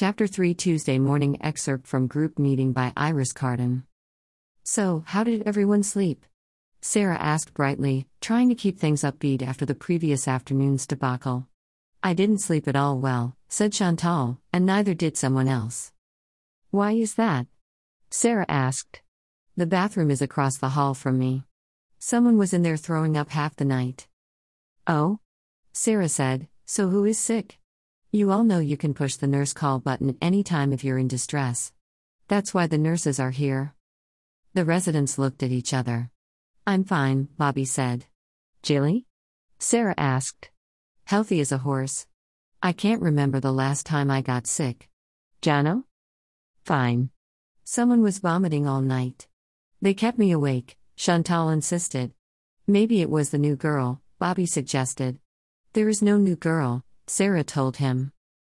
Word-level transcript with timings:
Chapter 0.00 0.26
3 0.26 0.54
Tuesday 0.54 0.98
morning 0.98 1.36
excerpt 1.42 1.86
from 1.86 2.06
group 2.06 2.38
meeting 2.38 2.72
by 2.72 2.90
Iris 2.96 3.34
Carden. 3.34 3.84
So, 4.62 5.04
how 5.06 5.24
did 5.24 5.42
everyone 5.42 5.82
sleep? 5.82 6.24
Sarah 6.80 7.18
asked 7.18 7.52
brightly, 7.52 8.06
trying 8.22 8.48
to 8.48 8.54
keep 8.54 8.78
things 8.78 9.02
upbeat 9.02 9.42
after 9.42 9.66
the 9.66 9.74
previous 9.74 10.26
afternoon's 10.26 10.86
debacle. 10.86 11.48
I 12.02 12.14
didn't 12.14 12.38
sleep 12.38 12.66
at 12.66 12.76
all 12.76 12.98
well, 12.98 13.36
said 13.50 13.74
Chantal, 13.74 14.38
and 14.54 14.64
neither 14.64 14.94
did 14.94 15.18
someone 15.18 15.48
else. 15.48 15.92
Why 16.70 16.92
is 16.92 17.16
that? 17.16 17.46
Sarah 18.08 18.46
asked. 18.48 19.02
The 19.54 19.66
bathroom 19.66 20.10
is 20.10 20.22
across 20.22 20.56
the 20.56 20.70
hall 20.70 20.94
from 20.94 21.18
me. 21.18 21.44
Someone 21.98 22.38
was 22.38 22.54
in 22.54 22.62
there 22.62 22.78
throwing 22.78 23.18
up 23.18 23.28
half 23.28 23.54
the 23.54 23.66
night. 23.66 24.08
Oh? 24.86 25.18
Sarah 25.74 26.08
said, 26.08 26.48
So 26.64 26.88
who 26.88 27.04
is 27.04 27.18
sick? 27.18 27.59
You 28.12 28.32
all 28.32 28.42
know 28.42 28.58
you 28.58 28.76
can 28.76 28.92
push 28.92 29.14
the 29.14 29.28
nurse 29.28 29.52
call 29.52 29.78
button 29.78 30.18
anytime 30.20 30.72
if 30.72 30.82
you're 30.82 30.98
in 30.98 31.06
distress. 31.06 31.72
That's 32.26 32.52
why 32.52 32.66
the 32.66 32.76
nurses 32.76 33.20
are 33.20 33.30
here. 33.30 33.76
The 34.52 34.64
residents 34.64 35.16
looked 35.16 35.44
at 35.44 35.52
each 35.52 35.72
other. 35.72 36.10
I'm 36.66 36.82
fine, 36.82 37.28
Bobby 37.38 37.64
said. 37.64 38.06
Jilly? 38.64 39.06
Sarah 39.60 39.94
asked. 39.96 40.50
Healthy 41.04 41.38
as 41.38 41.52
a 41.52 41.58
horse. 41.58 42.08
I 42.60 42.72
can't 42.72 43.00
remember 43.00 43.38
the 43.38 43.52
last 43.52 43.86
time 43.86 44.10
I 44.10 44.22
got 44.22 44.48
sick. 44.48 44.88
Jono? 45.40 45.84
Fine. 46.64 47.10
Someone 47.62 48.02
was 48.02 48.18
vomiting 48.18 48.66
all 48.66 48.80
night. 48.80 49.28
They 49.80 49.94
kept 49.94 50.18
me 50.18 50.32
awake, 50.32 50.76
Chantal 50.96 51.48
insisted. 51.48 52.10
Maybe 52.66 53.02
it 53.02 53.08
was 53.08 53.30
the 53.30 53.38
new 53.38 53.54
girl, 53.54 54.02
Bobby 54.18 54.46
suggested. 54.46 55.20
There 55.74 55.88
is 55.88 56.02
no 56.02 56.18
new 56.18 56.34
girl, 56.34 56.84
Sarah 57.06 57.44
told 57.44 57.76
him. 57.76 58.12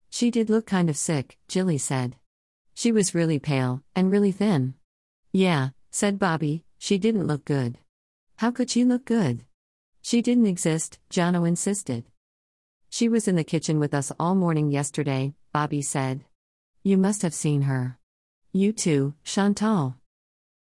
She 0.10 0.32
did 0.32 0.50
look 0.50 0.66
kind 0.66 0.90
of 0.90 0.98
sick, 0.98 1.38
Jilly 1.48 1.78
said. 1.78 2.16
She 2.74 2.92
was 2.92 3.16
really 3.16 3.40
pale, 3.40 3.84
and 3.96 4.12
really 4.12 4.32
thin. 4.32 4.76
Yeah, 5.32 5.70
said 5.92 6.20
Bobby, 6.20 6.64
she 6.78 6.98
didn't 6.98 7.28
look 7.28 7.46
good. 7.46 7.78
How 8.38 8.52
could 8.52 8.70
she 8.70 8.84
look 8.84 9.06
good? 9.06 9.46
She 10.02 10.22
didn't 10.22 10.46
exist, 10.46 11.00
Jono 11.10 11.48
insisted. 11.48 12.04
She 12.90 13.10
was 13.10 13.28
in 13.28 13.36
the 13.36 13.44
kitchen 13.44 13.80
with 13.80 13.94
us 13.94 14.12
all 14.20 14.36
morning 14.36 14.72
yesterday, 14.72 15.34
Bobby 15.52 15.82
said. 15.82 16.26
You 16.84 16.98
must 16.98 17.22
have 17.24 17.34
seen 17.34 17.64
her. 17.64 17.98
You 18.54 18.72
too, 18.72 19.16
Chantal. 19.24 19.96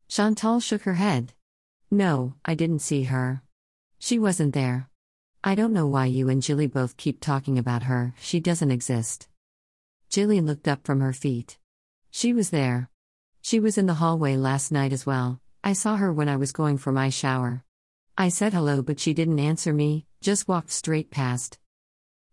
Chantal 0.07 0.59
shook 0.59 0.83
her 0.83 0.95
head. 0.95 1.33
No, 1.91 2.33
I 2.43 2.55
didn't 2.55 2.79
see 2.79 3.03
her. 3.03 3.41
She 3.99 4.17
wasn't 4.17 4.53
there. 4.53 4.89
I 5.47 5.53
don't 5.53 5.73
know 5.73 5.85
why 5.85 6.07
you 6.07 6.27
and 6.27 6.41
Jilly 6.41 6.65
both 6.65 6.97
keep 6.97 7.21
talking 7.21 7.59
about 7.59 7.83
her, 7.83 8.15
she 8.19 8.39
doesn't 8.39 8.71
exist. 8.71 9.27
Jilly 10.09 10.41
looked 10.41 10.67
up 10.67 10.83
from 10.83 11.01
her 11.01 11.13
feet. 11.13 11.59
She 12.09 12.33
was 12.33 12.49
there. 12.49 12.89
She 13.43 13.59
was 13.59 13.77
in 13.77 13.85
the 13.85 13.93
hallway 14.01 14.37
last 14.37 14.71
night 14.71 14.91
as 14.91 15.05
well. 15.05 15.39
I 15.63 15.73
saw 15.73 15.97
her 15.97 16.11
when 16.11 16.29
I 16.29 16.35
was 16.35 16.51
going 16.51 16.79
for 16.79 16.91
my 16.91 17.11
shower. 17.11 17.63
I 18.17 18.29
said 18.29 18.53
hello, 18.53 18.81
but 18.81 18.99
she 18.99 19.13
didn't 19.13 19.37
answer 19.37 19.71
me, 19.71 20.07
just 20.19 20.47
walked 20.47 20.71
straight 20.71 21.11
past. 21.11 21.59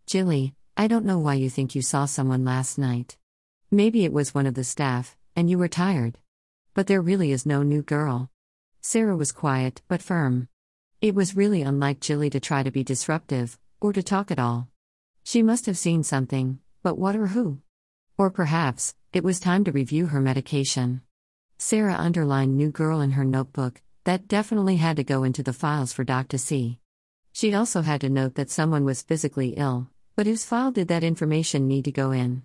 Jilly, 0.06 0.54
I 0.74 0.86
don't 0.86 1.04
know 1.04 1.18
why 1.18 1.34
you 1.34 1.50
think 1.50 1.74
you 1.74 1.82
saw 1.82 2.06
someone 2.06 2.46
last 2.46 2.78
night. 2.78 3.18
Maybe 3.70 4.06
it 4.06 4.12
was 4.14 4.34
one 4.34 4.46
of 4.46 4.54
the 4.54 4.64
staff, 4.64 5.18
and 5.36 5.50
you 5.50 5.58
were 5.58 5.68
tired. 5.68 6.16
But 6.72 6.86
there 6.86 7.02
really 7.02 7.30
is 7.30 7.44
no 7.44 7.62
new 7.62 7.82
girl. 7.82 8.30
Sarah 8.80 9.18
was 9.18 9.32
quiet, 9.32 9.82
but 9.86 10.00
firm. 10.00 10.48
It 11.02 11.16
was 11.16 11.34
really 11.34 11.62
unlike 11.62 11.98
Jilly 11.98 12.30
to 12.30 12.38
try 12.38 12.62
to 12.62 12.70
be 12.70 12.84
disruptive, 12.84 13.58
or 13.80 13.92
to 13.92 14.04
talk 14.04 14.30
at 14.30 14.38
all. 14.38 14.68
She 15.24 15.42
must 15.42 15.66
have 15.66 15.76
seen 15.76 16.04
something, 16.04 16.60
but 16.84 16.96
what 16.96 17.16
or 17.16 17.26
who? 17.26 17.58
Or 18.16 18.30
perhaps, 18.30 18.94
it 19.12 19.24
was 19.24 19.40
time 19.40 19.64
to 19.64 19.72
review 19.72 20.06
her 20.06 20.20
medication. 20.20 21.02
Sarah 21.58 21.96
underlined 21.98 22.56
new 22.56 22.70
girl 22.70 23.00
in 23.00 23.10
her 23.10 23.24
notebook, 23.24 23.82
that 24.04 24.28
definitely 24.28 24.76
had 24.76 24.96
to 24.96 25.02
go 25.02 25.24
into 25.24 25.42
the 25.42 25.52
files 25.52 25.92
for 25.92 26.04
Doc 26.04 26.28
to 26.28 26.38
see. 26.38 26.78
She 27.32 27.52
also 27.52 27.82
had 27.82 28.00
to 28.02 28.08
note 28.08 28.36
that 28.36 28.50
someone 28.50 28.84
was 28.84 29.02
physically 29.02 29.54
ill, 29.56 29.88
but 30.14 30.26
whose 30.26 30.44
file 30.44 30.70
did 30.70 30.86
that 30.86 31.02
information 31.02 31.66
need 31.66 31.84
to 31.86 31.90
go 31.90 32.12
in? 32.12 32.44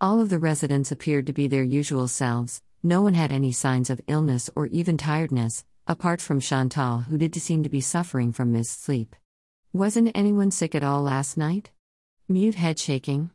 All 0.00 0.20
of 0.20 0.28
the 0.28 0.40
residents 0.40 0.90
appeared 0.90 1.28
to 1.28 1.32
be 1.32 1.46
their 1.46 1.62
usual 1.62 2.08
selves, 2.08 2.62
no 2.82 3.00
one 3.00 3.14
had 3.14 3.30
any 3.30 3.52
signs 3.52 3.90
of 3.90 4.00
illness 4.08 4.50
or 4.56 4.66
even 4.66 4.98
tiredness, 4.98 5.64
apart 5.86 6.20
from 6.20 6.40
Chantal, 6.40 7.00
who 7.00 7.18
did 7.18 7.34
seem 7.34 7.62
to 7.62 7.68
be 7.68 7.80
suffering 7.80 8.32
from 8.32 8.52
missed 8.52 8.82
sleep. 8.82 9.16
Wasn't 9.72 10.12
anyone 10.14 10.50
sick 10.50 10.74
at 10.74 10.84
all 10.84 11.02
last 11.02 11.36
night? 11.36 11.70
Mute 12.28 12.54
head 12.54 12.78
shaking. 12.78 13.30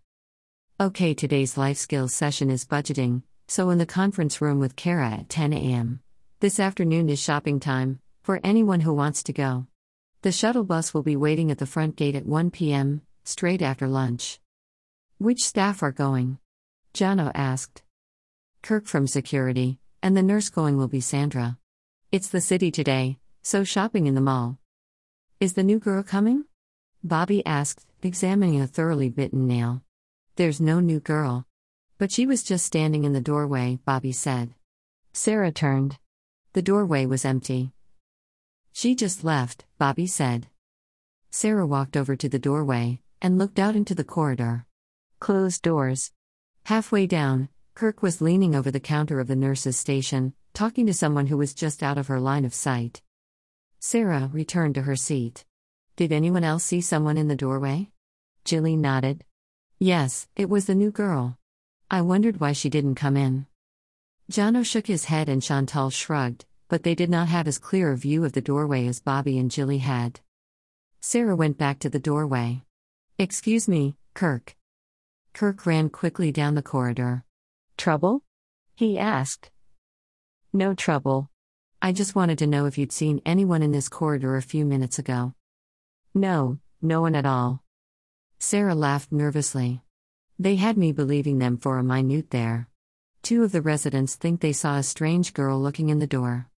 Okay, 0.80 1.14
today's 1.14 1.58
life 1.58 1.78
skills 1.78 2.14
session 2.14 2.50
is 2.50 2.66
budgeting, 2.66 3.24
so 3.48 3.70
in 3.70 3.78
the 3.78 3.86
conference 3.86 4.42
room 4.42 4.60
with 4.60 4.76
Kara 4.76 5.10
at 5.10 5.30
10 5.30 5.52
a.m. 5.54 6.02
This 6.40 6.60
afternoon 6.60 7.10
is 7.10 7.20
shopping 7.20 7.60
time, 7.60 8.00
for 8.22 8.40
anyone 8.44 8.82
who 8.82 8.94
wants 8.94 9.24
to 9.24 9.34
go. 9.34 9.68
The 10.22 10.32
shuttle 10.32 10.64
bus 10.64 10.94
will 10.94 11.04
be 11.04 11.16
waiting 11.16 11.52
at 11.52 11.58
the 11.58 11.66
front 11.66 11.96
gate 11.96 12.16
at 12.16 12.26
1 12.26 12.52
p.m., 12.52 13.02
straight 13.24 13.62
after 13.62 13.88
lunch. 13.88 14.40
Which 15.18 15.44
staff 15.44 15.82
are 15.82 15.92
going? 15.92 16.38
Jono 16.94 17.32
asked. 17.34 17.84
Kirk 18.62 18.86
from 18.86 19.08
security, 19.08 19.80
and 20.02 20.16
the 20.16 20.24
nurse 20.24 20.50
going 20.50 20.78
will 20.78 20.88
be 20.88 21.02
Sandra. 21.02 21.58
It's 22.10 22.30
the 22.30 22.40
city 22.40 22.72
today, 22.72 23.18
so 23.42 23.66
shopping 23.66 24.08
in 24.08 24.16
the 24.16 24.22
mall. 24.22 24.60
Is 25.42 25.54
the 25.54 25.64
new 25.64 25.78
girl 25.78 26.04
coming? 26.04 26.46
Bobby 27.04 27.46
asked, 27.46 27.86
examining 28.02 28.62
a 28.62 28.68
thoroughly 28.68 29.10
bitten 29.10 29.46
nail. 29.46 29.82
There's 30.38 30.62
no 30.62 30.80
new 30.80 31.02
girl. 31.02 31.46
But 31.98 32.14
she 32.14 32.26
was 32.26 32.44
just 32.44 32.66
standing 32.66 33.04
in 33.04 33.12
the 33.12 33.20
doorway, 33.20 33.80
Bobby 33.84 34.14
said. 34.14 34.56
Sarah 35.12 35.52
turned. 35.52 35.98
The 36.54 36.62
doorway 36.62 37.06
was 37.06 37.26
empty. 37.26 37.74
She 38.72 38.96
just 38.96 39.26
left, 39.26 39.66
Bobby 39.78 40.08
said. 40.08 40.48
Sarah 41.30 41.68
walked 41.68 41.98
over 41.98 42.16
to 42.16 42.30
the 42.30 42.40
doorway 42.40 43.02
and 43.22 43.38
looked 43.38 43.60
out 43.60 43.76
into 43.76 43.94
the 43.94 44.06
corridor. 44.06 44.66
Closed 45.20 45.62
doors. 45.62 46.14
Halfway 46.68 47.06
down, 47.06 47.50
Kirk 47.74 48.02
was 48.02 48.22
leaning 48.22 48.56
over 48.56 48.72
the 48.72 48.80
counter 48.80 49.20
of 49.20 49.28
the 49.28 49.36
nurse's 49.36 49.78
station, 49.78 50.34
talking 50.58 50.88
to 50.88 50.94
someone 50.94 51.28
who 51.28 51.38
was 51.38 51.54
just 51.54 51.84
out 51.84 52.00
of 52.00 52.08
her 52.08 52.20
line 52.20 52.44
of 52.44 52.52
sight. 52.52 53.04
Sarah 53.78 54.28
returned 54.34 54.74
to 54.74 54.82
her 54.82 54.96
seat. 54.96 55.46
Did 55.96 56.12
anyone 56.12 56.44
else 56.44 56.64
see 56.64 56.82
someone 56.82 57.16
in 57.16 57.28
the 57.28 57.36
doorway? 57.36 57.92
Jilly 58.44 58.76
nodded. 58.76 59.24
Yes, 59.78 60.28
it 60.36 60.50
was 60.50 60.66
the 60.66 60.74
new 60.74 60.90
girl. 60.90 61.38
I 61.92 62.02
wondered 62.02 62.40
why 62.40 62.54
she 62.54 62.72
didn't 62.72 62.96
come 62.96 63.16
in. 63.16 63.46
Jono 64.32 64.66
shook 64.66 64.88
his 64.88 65.06
head 65.06 65.30
and 65.30 65.44
Chantal 65.44 65.92
shrugged, 65.92 66.46
but 66.70 66.82
they 66.82 66.96
did 66.96 67.12
not 67.12 67.28
have 67.28 67.48
as 67.48 67.60
clear 67.60 67.92
a 67.92 67.96
view 67.96 68.26
of 68.26 68.34
the 68.34 68.42
doorway 68.42 68.88
as 68.88 69.00
Bobby 69.00 69.38
and 69.38 69.52
Jilly 69.52 69.78
had. 69.78 70.22
Sarah 71.02 71.36
went 71.36 71.60
back 71.60 71.78
to 71.82 71.90
the 71.92 72.00
doorway. 72.00 72.64
Excuse 73.20 73.68
me, 73.68 73.96
Kirk. 74.16 74.56
Kirk 75.36 75.68
ran 75.68 75.92
quickly 75.92 76.32
down 76.32 76.56
the 76.56 76.64
corridor. 76.64 77.26
Trouble? 77.78 78.24
He 78.74 78.98
asked. 78.98 79.52
No 80.54 80.74
trouble. 80.74 81.30
I 81.82 81.92
just 81.92 82.16
wanted 82.16 82.38
to 82.40 82.48
know 82.48 82.66
if 82.66 82.78
you'd 82.78 82.92
seen 82.92 83.22
anyone 83.26 83.62
in 83.62 83.72
this 83.72 83.90
corridor 83.90 84.38
a 84.38 84.42
few 84.42 84.66
minutes 84.66 84.98
ago. 84.98 85.34
No, 86.14 86.60
no 86.82 87.02
one 87.02 87.16
at 87.16 87.26
all. 87.26 87.64
Sarah 88.40 88.76
laughed 88.76 89.12
nervously. 89.12 89.82
They 90.40 90.56
had 90.56 90.78
me 90.78 90.92
believing 90.92 91.40
them 91.40 91.58
for 91.58 91.78
a 91.78 91.84
minute 91.84 92.30
there. 92.30 92.70
Two 93.24 93.44
of 93.44 93.52
the 93.52 93.62
residents 93.62 94.16
think 94.16 94.40
they 94.40 94.54
saw 94.54 94.78
a 94.78 94.84
strange 94.84 95.34
girl 95.34 95.60
looking 95.60 95.90
in 95.90 96.00
the 96.00 96.08
door. 96.08 96.50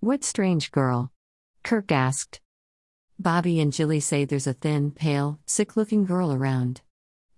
What 0.00 0.24
strange 0.24 0.70
girl? 0.72 1.12
Kirk 1.62 1.92
asked. 1.92 2.40
Bobby 3.18 3.60
and 3.60 3.72
Jilly 3.72 4.00
say 4.00 4.24
there's 4.24 4.46
a 4.46 4.54
thin, 4.54 4.92
pale, 4.92 5.40
sick 5.44 5.76
looking 5.76 6.06
girl 6.06 6.32
around. 6.32 6.80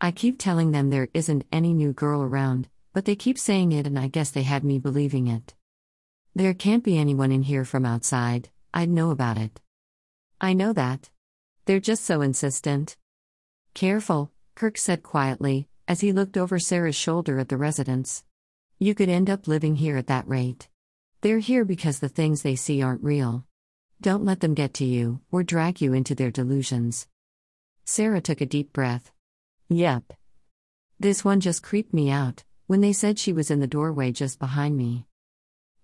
I 0.01 0.13
keep 0.13 0.39
telling 0.39 0.71
them 0.71 0.91
there 0.91 1.09
isn't 1.13 1.45
any 1.51 1.75
new 1.75 1.93
girl 1.93 2.23
around, 2.23 2.69
but 2.93 3.05
they 3.05 3.17
keep 3.17 3.37
saying 3.37 3.73
it, 3.73 3.87
and 3.87 3.99
I 3.99 4.07
guess 4.07 4.31
they 4.31 4.45
had 4.45 4.63
me 4.63 4.79
believing 4.79 5.27
it. 5.27 5.55
There 6.35 6.55
can't 6.55 6.83
be 6.83 6.97
anyone 6.97 7.31
in 7.31 7.43
here 7.43 7.67
from 7.67 7.85
outside, 7.85 8.49
I'd 8.73 8.89
know 8.89 9.11
about 9.11 9.37
it. 9.37 9.61
I 10.41 10.55
know 10.55 10.73
that. 10.73 11.11
They're 11.67 11.79
just 11.79 12.05
so 12.05 12.23
insistent. 12.23 12.97
Careful, 13.75 14.33
Kirk 14.55 14.79
said 14.79 15.03
quietly, 15.03 15.69
as 15.87 16.01
he 16.01 16.11
looked 16.11 16.39
over 16.39 16.59
Sarah's 16.59 16.97
shoulder 16.97 17.39
at 17.39 17.51
the 17.51 17.59
residents. 17.59 18.25
You 18.79 18.95
could 18.95 19.11
end 19.11 19.29
up 19.29 19.47
living 19.47 19.77
here 19.77 19.99
at 19.99 20.07
that 20.07 20.27
rate. 20.27 20.69
They're 21.21 21.39
here 21.39 21.67
because 21.67 21.99
the 21.99 22.09
things 22.09 22.41
they 22.41 22.57
see 22.57 22.83
aren't 22.83 23.05
real. 23.05 23.45
Don't 24.01 24.25
let 24.25 24.41
them 24.41 24.55
get 24.55 24.73
to 24.75 24.87
you, 24.87 25.21
or 25.31 25.43
drag 25.43 25.83
you 25.83 25.93
into 25.93 26.15
their 26.15 26.31
delusions. 26.31 27.09
Sarah 27.85 28.23
took 28.23 28.41
a 28.41 28.47
deep 28.47 28.73
breath. 28.73 29.13
Yep. 29.69 30.15
This 30.99 31.25
one 31.25 31.41
just 31.41 31.63
creeped 31.63 31.93
me 31.93 32.11
out, 32.11 32.43
when 32.69 32.81
they 32.81 32.95
said 32.95 33.19
she 33.19 33.35
was 33.35 33.51
in 33.51 33.61
the 33.61 33.67
doorway 33.67 34.13
just 34.13 34.39
behind 34.39 34.79
me. 34.79 35.07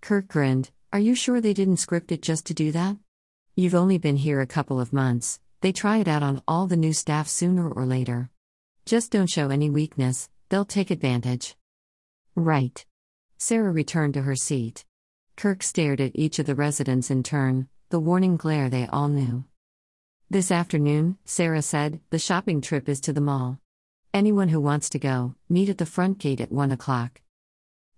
Kirk 0.01 0.27
grinned. 0.27 0.71
Are 0.91 0.99
you 0.99 1.13
sure 1.13 1.39
they 1.39 1.53
didn't 1.53 1.77
script 1.77 2.11
it 2.11 2.21
just 2.21 2.45
to 2.47 2.53
do 2.53 2.71
that? 2.71 2.97
You've 3.55 3.75
only 3.75 3.97
been 3.97 4.15
here 4.15 4.41
a 4.41 4.47
couple 4.47 4.79
of 4.79 4.93
months, 4.93 5.39
they 5.61 5.71
try 5.71 5.97
it 5.97 6.07
out 6.07 6.23
on 6.23 6.41
all 6.47 6.67
the 6.67 6.77
new 6.77 6.93
staff 6.93 7.27
sooner 7.27 7.69
or 7.69 7.85
later. 7.85 8.29
Just 8.85 9.11
don't 9.11 9.29
show 9.29 9.49
any 9.49 9.69
weakness, 9.69 10.29
they'll 10.47 10.65
take 10.65 10.89
advantage. 10.89 11.55
Right. 12.35 12.85
Sarah 13.37 13.71
returned 13.71 14.13
to 14.15 14.21
her 14.21 14.35
seat. 14.35 14.85
Kirk 15.35 15.61
stared 15.61 16.01
at 16.01 16.11
each 16.15 16.39
of 16.39 16.45
the 16.45 16.55
residents 16.55 17.11
in 17.11 17.21
turn, 17.21 17.67
the 17.89 17.99
warning 17.99 18.37
glare 18.37 18.69
they 18.69 18.87
all 18.87 19.09
knew. 19.09 19.43
This 20.29 20.51
afternoon, 20.51 21.17
Sarah 21.25 21.61
said, 21.61 21.99
the 22.09 22.19
shopping 22.19 22.61
trip 22.61 22.87
is 22.87 23.01
to 23.01 23.13
the 23.13 23.21
mall. 23.21 23.59
Anyone 24.13 24.49
who 24.49 24.61
wants 24.61 24.89
to 24.89 24.99
go, 24.99 25.35
meet 25.49 25.69
at 25.69 25.77
the 25.77 25.85
front 25.85 26.17
gate 26.17 26.41
at 26.41 26.51
1 26.51 26.71
o'clock. 26.71 27.21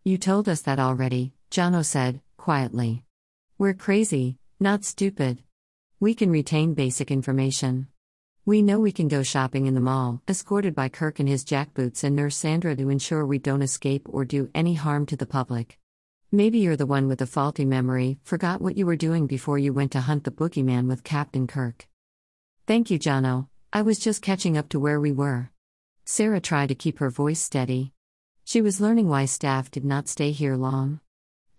You 0.03 0.17
told 0.17 0.49
us 0.49 0.61
that 0.61 0.79
already, 0.79 1.33
Jono 1.51 1.83
said, 1.83 2.21
quietly. 2.37 3.03
We're 3.57 3.73
crazy, 3.73 4.37
not 4.57 4.85
stupid. 4.85 5.43
We 5.99 6.13
can 6.15 6.31
retain 6.31 6.73
basic 6.73 7.11
information. 7.11 7.87
We 8.45 8.61
know 8.61 8.79
we 8.79 8.93
can 8.93 9.09
go 9.09 9.21
shopping 9.21 9.65
in 9.65 9.73
the 9.73 9.81
mall, 9.81 10.21
escorted 10.29 10.73
by 10.73 10.87
Kirk 10.87 11.19
and 11.19 11.27
his 11.27 11.43
jackboots 11.43 12.05
and 12.05 12.15
Nurse 12.15 12.37
Sandra 12.37 12.73
to 12.77 12.89
ensure 12.89 13.25
we 13.25 13.37
don't 13.37 13.61
escape 13.61 14.07
or 14.09 14.23
do 14.23 14.49
any 14.55 14.75
harm 14.75 15.05
to 15.07 15.17
the 15.17 15.25
public. 15.25 15.77
Maybe 16.31 16.59
you're 16.59 16.77
the 16.77 16.85
one 16.85 17.09
with 17.09 17.19
the 17.19 17.27
faulty 17.27 17.65
memory, 17.65 18.17
forgot 18.23 18.61
what 18.61 18.77
you 18.77 18.85
were 18.85 18.95
doing 18.95 19.27
before 19.27 19.59
you 19.59 19.73
went 19.73 19.91
to 19.91 19.99
hunt 19.99 20.23
the 20.23 20.31
boogeyman 20.31 20.87
with 20.87 21.03
Captain 21.03 21.47
Kirk. 21.47 21.85
Thank 22.65 22.89
you, 22.89 22.97
Jono. 22.97 23.49
I 23.73 23.81
was 23.81 23.99
just 23.99 24.21
catching 24.21 24.57
up 24.57 24.69
to 24.69 24.79
where 24.79 25.01
we 25.01 25.11
were. 25.11 25.51
Sarah 26.05 26.39
tried 26.39 26.69
to 26.69 26.75
keep 26.75 26.99
her 26.99 27.09
voice 27.09 27.41
steady. 27.41 27.91
She 28.45 28.61
was 28.61 28.79
learning 28.79 29.09
why 29.09 29.25
staff 29.25 29.69
did 29.69 29.83
not 29.83 30.07
stay 30.07 30.31
here 30.31 30.55
long. 30.55 31.01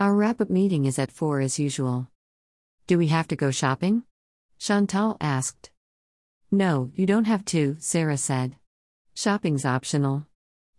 Our 0.03 0.17
wrap 0.17 0.41
up 0.41 0.51
meeting 0.51 0.85
is 0.85 0.99
at 0.99 1.13
4 1.13 1.39
as 1.39 1.61
usual. 1.61 2.09
Do 2.89 2.99
we 2.99 3.07
have 3.07 3.29
to 3.29 3.37
go 3.37 3.53
shopping? 3.53 4.03
Chantal 4.59 5.17
asked. 5.21 5.71
No, 6.51 6.91
you 6.97 7.07
don't 7.07 7.29
have 7.29 7.45
to, 7.55 7.77
Sarah 7.79 8.17
said. 8.17 8.57
Shopping's 9.15 9.65
optional. 9.65 10.27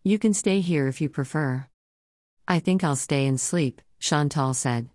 You 0.04 0.20
can 0.20 0.34
stay 0.34 0.60
here 0.60 0.90
if 0.90 1.00
you 1.00 1.08
prefer. 1.08 1.68
I 2.50 2.60
think 2.60 2.84
I'll 2.84 2.98
stay 2.98 3.26
and 3.26 3.40
sleep, 3.40 3.82
Chantal 3.98 4.54
said. 4.54 4.90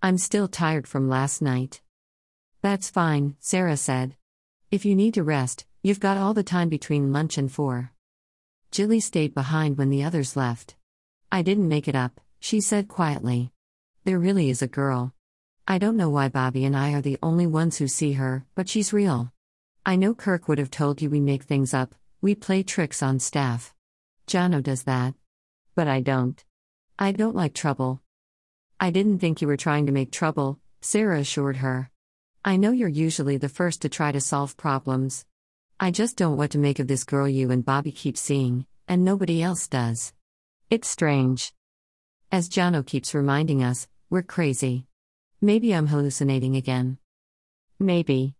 I'm 0.00 0.16
still 0.16 0.48
tired 0.48 0.88
from 0.88 1.10
last 1.10 1.42
night. 1.42 1.82
That's 2.62 2.88
fine, 2.88 3.36
Sarah 3.40 3.76
said. 3.76 4.16
If 4.70 4.86
you 4.86 4.96
need 4.96 5.12
to 5.12 5.22
rest, 5.22 5.66
you've 5.82 6.00
got 6.00 6.16
all 6.16 6.32
the 6.32 6.42
time 6.42 6.70
between 6.70 7.12
lunch 7.12 7.36
and 7.36 7.52
four. 7.52 7.92
Jilly 8.70 9.00
stayed 9.00 9.34
behind 9.34 9.76
when 9.76 9.90
the 9.90 10.02
others 10.02 10.34
left. 10.34 10.76
I 11.30 11.42
didn't 11.42 11.68
make 11.68 11.86
it 11.86 11.94
up, 11.94 12.22
she 12.40 12.62
said 12.62 12.88
quietly. 12.88 13.52
There 14.06 14.20
really 14.20 14.50
is 14.50 14.62
a 14.62 14.68
girl. 14.68 15.12
I 15.66 15.78
don't 15.78 15.96
know 15.96 16.10
why 16.10 16.28
Bobby 16.28 16.64
and 16.64 16.76
I 16.76 16.92
are 16.92 17.00
the 17.00 17.18
only 17.24 17.44
ones 17.44 17.76
who 17.76 17.88
see 17.88 18.12
her, 18.12 18.44
but 18.54 18.68
she's 18.68 18.92
real. 18.92 19.32
I 19.84 19.96
know 19.96 20.14
Kirk 20.14 20.46
would 20.46 20.58
have 20.58 20.70
told 20.70 21.02
you 21.02 21.10
we 21.10 21.18
make 21.18 21.42
things 21.42 21.74
up, 21.74 21.92
we 22.20 22.36
play 22.36 22.62
tricks 22.62 23.02
on 23.02 23.18
staff. 23.18 23.74
Jono 24.28 24.62
does 24.62 24.84
that. 24.84 25.14
But 25.74 25.88
I 25.88 26.02
don't. 26.02 26.40
I 26.96 27.10
don't 27.10 27.34
like 27.34 27.52
trouble. 27.52 28.00
I 28.78 28.90
didn't 28.90 29.18
think 29.18 29.42
you 29.42 29.48
were 29.48 29.56
trying 29.56 29.86
to 29.86 29.92
make 29.92 30.12
trouble, 30.12 30.60
Sarah 30.80 31.18
assured 31.18 31.56
her. 31.56 31.90
I 32.44 32.58
know 32.58 32.70
you're 32.70 32.88
usually 32.88 33.38
the 33.38 33.48
first 33.48 33.82
to 33.82 33.88
try 33.88 34.12
to 34.12 34.20
solve 34.20 34.56
problems. 34.56 35.26
I 35.80 35.90
just 35.90 36.16
don't 36.16 36.36
what 36.36 36.52
to 36.52 36.58
make 36.58 36.78
of 36.78 36.86
this 36.86 37.02
girl 37.02 37.28
you 37.28 37.50
and 37.50 37.64
Bobby 37.64 37.90
keep 37.90 38.16
seeing, 38.16 38.66
and 38.86 39.04
nobody 39.04 39.42
else 39.42 39.66
does. 39.66 40.12
It's 40.70 40.88
strange. 40.88 41.52
As 42.30 42.48
Jono 42.48 42.86
keeps 42.86 43.12
reminding 43.12 43.64
us, 43.64 43.88
we're 44.08 44.22
crazy. 44.22 44.86
Maybe 45.40 45.74
I'm 45.74 45.88
hallucinating 45.88 46.54
again. 46.54 46.98
Maybe. 47.80 48.34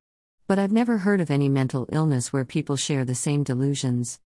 But 0.47 0.61
I've 0.61 0.71
never 0.71 0.99
heard 0.99 1.21
of 1.21 1.31
any 1.31 1.49
mental 1.49 1.89
illness 1.91 2.33
where 2.33 2.45
people 2.45 2.77
share 2.77 3.05
the 3.05 3.17
same 3.17 3.43
delusions. 3.43 4.21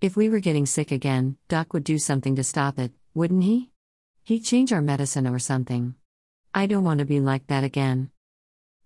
If 0.00 0.16
we 0.16 0.28
were 0.28 0.38
getting 0.38 0.66
sick 0.66 0.92
again, 0.92 1.36
Doc 1.48 1.72
would 1.72 1.82
do 1.82 1.98
something 1.98 2.36
to 2.36 2.44
stop 2.44 2.78
it, 2.78 2.92
wouldn't 3.14 3.42
he? 3.42 3.72
He'd 4.22 4.44
change 4.44 4.72
our 4.72 4.80
medicine 4.80 5.26
or 5.26 5.40
something. 5.40 5.96
I 6.54 6.66
don't 6.66 6.84
want 6.84 7.00
to 7.00 7.04
be 7.04 7.18
like 7.18 7.48
that 7.48 7.64
again. 7.64 8.10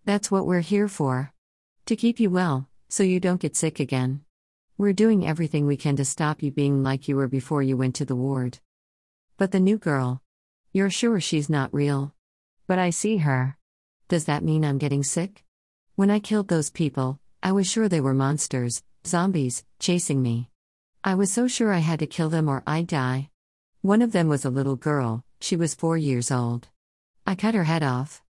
That's 0.07 0.31
what 0.31 0.47
we're 0.47 0.61
here 0.61 0.89
for. 0.89 1.35
To 1.87 1.97
keep 1.97 2.19
you 2.19 2.31
well, 2.31 2.69
so 2.89 3.03
you 3.03 3.21
don't 3.21 3.43
get 3.43 3.57
sick 3.57 3.79
again. 3.79 4.23
We're 4.79 4.95
doing 4.95 5.27
everything 5.27 5.67
we 5.67 5.77
can 5.77 5.97
to 5.97 6.05
stop 6.07 6.43
you 6.43 6.51
being 6.51 6.83
like 6.83 7.09
you 7.09 7.17
were 7.17 7.29
before 7.29 7.63
you 7.63 7.77
went 7.77 7.95
to 7.97 8.07
the 8.07 8.17
ward. 8.17 8.59
But 9.37 9.53
the 9.53 9.61
new 9.61 9.77
girl. 9.77 10.23
You're 10.77 10.91
sure 10.91 11.21
she's 11.21 11.49
not 11.49 11.73
real? 11.73 12.13
But 12.67 12.81
I 12.81 12.91
see 12.91 13.19
her. 13.19 13.57
Does 14.09 14.25
that 14.25 14.43
mean 14.43 14.65
I'm 14.65 14.79
getting 14.79 15.05
sick? 15.05 15.45
When 15.95 16.11
I 16.11 16.19
killed 16.19 16.49
those 16.49 16.69
people, 16.69 17.21
I 17.45 17.53
was 17.53 17.71
sure 17.71 17.89
they 17.89 18.01
were 18.01 18.13
monsters, 18.13 18.83
zombies, 19.07 19.65
chasing 19.79 20.21
me. 20.21 20.51
I 21.05 21.15
was 21.15 21.31
so 21.31 21.47
sure 21.47 21.73
I 21.73 21.79
had 21.79 22.01
to 22.01 22.09
kill 22.09 22.29
them 22.29 22.49
or 22.49 22.65
I'd 22.67 22.89
die. 22.89 23.31
One 23.83 24.03
of 24.03 24.11
them 24.11 24.27
was 24.27 24.45
a 24.45 24.51
little 24.51 24.75
girl, 24.75 25.25
she 25.41 25.55
was 25.55 25.77
four 25.77 25.97
years 25.97 26.33
old. 26.33 26.67
I 27.25 27.37
cut 27.37 27.55
her 27.55 27.71
head 27.71 27.85
off. 27.85 28.25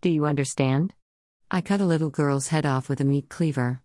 Do 0.00 0.08
you 0.08 0.24
understand? 0.24 0.94
I 1.50 1.60
cut 1.60 1.82
a 1.82 1.92
little 1.92 2.08
girl's 2.08 2.48
head 2.48 2.64
off 2.64 2.88
with 2.88 3.02
a 3.02 3.04
meat 3.04 3.28
cleaver. 3.28 3.82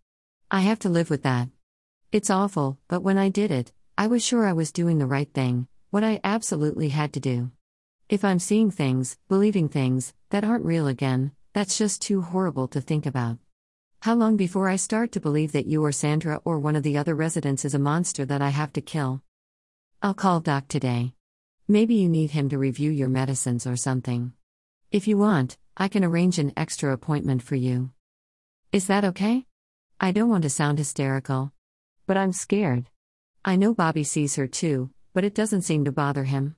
I 0.49 0.61
have 0.61 0.79
to 0.79 0.89
live 0.89 1.09
with 1.09 1.23
that. 1.23 1.49
It's 2.13 2.29
awful, 2.29 2.77
but 2.87 3.03
when 3.03 3.17
I 3.17 3.27
did 3.27 3.51
it, 3.51 3.73
I 3.97 4.07
was 4.07 4.23
sure 4.23 4.47
I 4.47 4.53
was 4.53 4.71
doing 4.71 4.99
the 4.99 5.05
right 5.05 5.33
thing, 5.33 5.67
what 5.89 6.05
I 6.05 6.21
absolutely 6.23 6.87
had 6.87 7.11
to 7.11 7.19
do. 7.19 7.51
If 8.07 8.23
I'm 8.23 8.37
seeing 8.37 8.69
things, 8.69 9.17
believing 9.27 9.67
things, 9.67 10.13
that 10.29 10.43
aren't 10.43 10.63
real 10.63 10.85
again, 10.85 11.31
that's 11.53 11.75
just 11.75 12.03
too 12.03 12.21
horrible 12.21 12.67
to 12.67 12.79
think 12.79 13.07
about. 13.07 13.39
How 14.01 14.13
long 14.13 14.37
before 14.37 14.69
I 14.69 14.75
start 14.75 15.11
to 15.13 15.19
believe 15.19 15.53
that 15.53 15.65
you 15.65 15.83
or 15.83 15.91
Sandra 15.91 16.39
or 16.45 16.59
one 16.59 16.75
of 16.75 16.83
the 16.83 16.99
other 16.99 17.15
residents 17.15 17.65
is 17.65 17.73
a 17.73 17.79
monster 17.79 18.23
that 18.23 18.43
I 18.43 18.49
have 18.49 18.71
to 18.73 18.81
kill? 18.81 19.23
I'll 20.03 20.13
call 20.13 20.39
Doc 20.39 20.67
today. 20.67 21.13
Maybe 21.67 21.95
you 21.95 22.07
need 22.07 22.29
him 22.29 22.47
to 22.49 22.59
review 22.59 22.91
your 22.91 23.09
medicines 23.09 23.65
or 23.65 23.75
something. 23.75 24.33
If 24.91 25.07
you 25.07 25.17
want, 25.17 25.57
I 25.75 25.87
can 25.87 26.03
arrange 26.03 26.37
an 26.37 26.53
extra 26.55 26.93
appointment 26.93 27.41
for 27.41 27.55
you. 27.55 27.89
Is 28.71 28.85
that 28.85 29.03
okay? 29.03 29.47
I 29.99 30.11
don't 30.11 30.29
want 30.29 30.43
to 30.43 30.51
sound 30.51 30.77
hysterical. 30.77 31.53
But 32.05 32.17
I'm 32.17 32.33
scared. 32.33 32.85
I 33.43 33.55
know 33.55 33.73
Bobby 33.73 34.03
sees 34.03 34.35
her 34.35 34.45
too, 34.45 34.91
but 35.15 35.23
it 35.23 35.33
doesn't 35.33 35.63
seem 35.63 35.85
to 35.85 35.91
bother 35.91 36.25
him. 36.25 36.55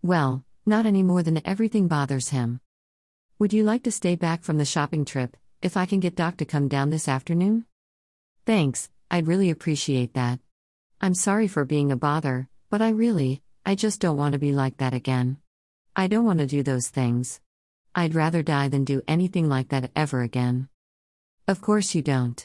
Well, 0.00 0.45
not 0.66 0.84
any 0.84 1.04
more 1.04 1.22
than 1.22 1.46
everything 1.46 1.86
bothers 1.86 2.30
him. 2.30 2.60
Would 3.38 3.52
you 3.52 3.62
like 3.62 3.84
to 3.84 3.92
stay 3.92 4.16
back 4.16 4.42
from 4.42 4.58
the 4.58 4.64
shopping 4.64 5.04
trip, 5.04 5.36
if 5.62 5.76
I 5.76 5.86
can 5.86 6.00
get 6.00 6.16
Doc 6.16 6.36
to 6.38 6.44
come 6.44 6.66
down 6.66 6.90
this 6.90 7.08
afternoon? 7.08 7.66
Thanks, 8.44 8.90
I'd 9.08 9.28
really 9.28 9.50
appreciate 9.50 10.14
that. 10.14 10.40
I'm 11.00 11.14
sorry 11.14 11.46
for 11.46 11.64
being 11.64 11.92
a 11.92 11.96
bother, 11.96 12.48
but 12.68 12.82
I 12.82 12.88
really, 12.88 13.42
I 13.64 13.76
just 13.76 14.00
don't 14.00 14.16
want 14.16 14.32
to 14.32 14.40
be 14.40 14.52
like 14.52 14.78
that 14.78 14.92
again. 14.92 15.36
I 15.94 16.08
don't 16.08 16.24
want 16.24 16.40
to 16.40 16.46
do 16.46 16.64
those 16.64 16.88
things. 16.88 17.40
I'd 17.94 18.14
rather 18.14 18.42
die 18.42 18.68
than 18.68 18.84
do 18.84 19.02
anything 19.06 19.48
like 19.48 19.68
that 19.68 19.90
ever 19.94 20.22
again. 20.22 20.68
Of 21.46 21.60
course 21.60 21.94
you 21.94 22.02
don't. 22.02 22.44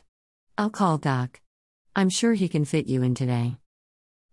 I'll 0.57 0.69
call 0.69 0.99
Doc. 0.99 1.41
I'm 1.95 2.09
sure 2.09 2.33
he 2.33 2.47
can 2.47 2.65
fit 2.65 2.85
you 2.85 3.01
in 3.01 3.15
today. 3.15 3.57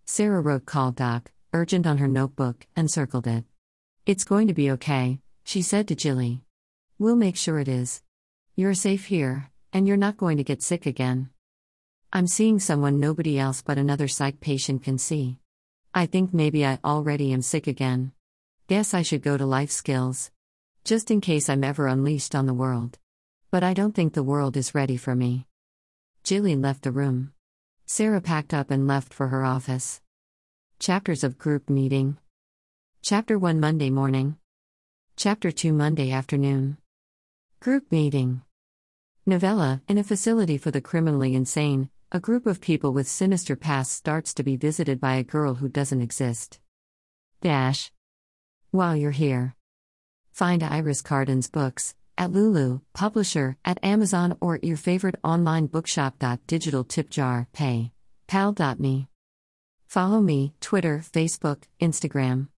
Sarah 0.04 0.40
wrote 0.40 0.66
call 0.66 0.92
Doc, 0.92 1.32
urgent 1.52 1.86
on 1.86 1.98
her 1.98 2.08
notebook, 2.08 2.66
and 2.76 2.90
circled 2.90 3.26
it. 3.26 3.44
It's 4.08 4.24
going 4.24 4.46
to 4.46 4.54
be 4.54 4.70
okay, 4.70 5.20
she 5.44 5.60
said 5.60 5.86
to 5.88 5.94
Jilly. 5.94 6.40
We'll 6.98 7.14
make 7.14 7.36
sure 7.36 7.58
it 7.58 7.68
is. 7.68 8.00
You're 8.56 8.72
safe 8.72 9.04
here, 9.04 9.50
and 9.70 9.86
you're 9.86 9.98
not 9.98 10.16
going 10.16 10.38
to 10.38 10.42
get 10.42 10.62
sick 10.62 10.86
again. 10.86 11.28
I'm 12.10 12.26
seeing 12.26 12.58
someone 12.58 13.00
nobody 13.00 13.38
else 13.38 13.60
but 13.60 13.76
another 13.76 14.08
psych 14.08 14.40
patient 14.40 14.82
can 14.82 14.96
see. 14.96 15.36
I 15.92 16.06
think 16.06 16.32
maybe 16.32 16.64
I 16.64 16.78
already 16.82 17.34
am 17.34 17.42
sick 17.42 17.66
again. 17.66 18.12
Guess 18.66 18.94
I 18.94 19.02
should 19.02 19.20
go 19.20 19.36
to 19.36 19.44
life 19.44 19.70
skills. 19.70 20.30
Just 20.84 21.10
in 21.10 21.20
case 21.20 21.50
I'm 21.50 21.62
ever 21.62 21.86
unleashed 21.86 22.34
on 22.34 22.46
the 22.46 22.54
world. 22.54 22.98
But 23.50 23.62
I 23.62 23.74
don't 23.74 23.94
think 23.94 24.14
the 24.14 24.22
world 24.22 24.56
is 24.56 24.74
ready 24.74 24.96
for 24.96 25.14
me. 25.14 25.46
Jilly 26.24 26.56
left 26.56 26.82
the 26.82 26.92
room. 26.92 27.34
Sarah 27.84 28.22
packed 28.22 28.54
up 28.54 28.70
and 28.70 28.88
left 28.88 29.12
for 29.12 29.28
her 29.28 29.44
office. 29.44 30.00
Chapters 30.78 31.22
of 31.24 31.36
Group 31.36 31.68
Meeting 31.68 32.16
Chapter 33.02 33.38
1 33.38 33.58
Monday 33.58 33.90
Morning. 33.90 34.36
Chapter 35.16 35.50
2 35.50 35.72
Monday 35.72 36.10
Afternoon. 36.10 36.76
Group 37.60 37.90
Meeting. 37.90 38.42
Novella 39.24 39.80
In 39.88 39.96
a 39.98 40.04
facility 40.04 40.58
for 40.58 40.70
the 40.70 40.80
criminally 40.80 41.34
insane, 41.34 41.88
a 42.12 42.20
group 42.20 42.44
of 42.44 42.60
people 42.60 42.92
with 42.92 43.08
sinister 43.08 43.56
pasts 43.56 43.94
starts 43.94 44.34
to 44.34 44.42
be 44.42 44.56
visited 44.56 45.00
by 45.00 45.14
a 45.14 45.22
girl 45.22 45.54
who 45.54 45.68
doesn't 45.68 46.02
exist. 46.02 46.60
Dash. 47.40 47.90
While 48.72 48.96
you're 48.96 49.12
here, 49.12 49.54
find 50.32 50.62
Iris 50.62 51.00
Carden's 51.00 51.48
books 51.48 51.94
at 52.18 52.32
Lulu, 52.32 52.80
publisher, 52.94 53.56
at 53.64 53.82
Amazon 53.82 54.36
or 54.40 54.58
your 54.62 54.76
favorite 54.76 55.16
online 55.24 55.66
bookshop. 55.66 56.22
Digital 56.46 56.84
tip 56.84 57.08
jar, 57.10 57.48
pay, 57.52 57.92
pal.me. 58.26 59.08
Follow 59.86 60.20
me, 60.20 60.52
Twitter, 60.60 60.98
Facebook, 60.98 61.62
Instagram. 61.80 62.46